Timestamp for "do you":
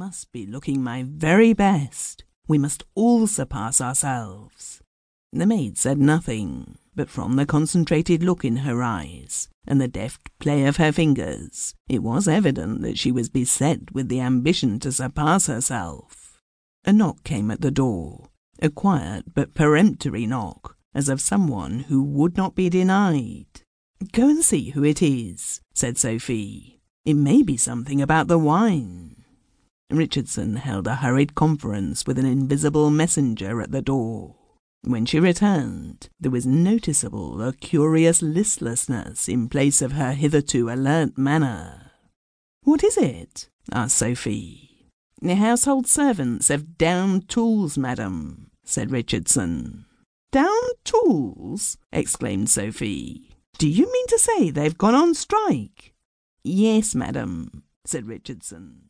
53.58-53.92